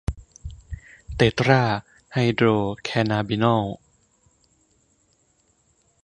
[1.15, 1.63] เตตรา
[2.13, 2.47] ไฮโดร
[2.83, 3.63] แคนนาบินอล